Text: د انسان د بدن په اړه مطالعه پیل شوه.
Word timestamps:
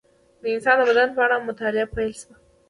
د 0.41 0.43
انسان 0.55 0.75
د 0.79 0.81
بدن 0.89 1.09
په 1.15 1.21
اړه 1.25 1.45
مطالعه 1.47 1.91
پیل 1.93 2.11
شوه. 2.21 2.35